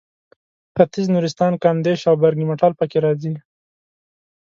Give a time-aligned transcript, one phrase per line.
[0.75, 3.33] ختیځ نورستان کامدېش او برګمټال پکې راځي.